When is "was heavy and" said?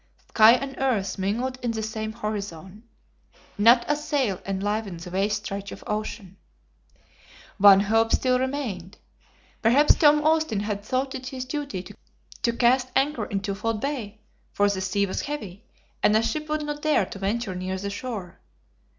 15.05-16.17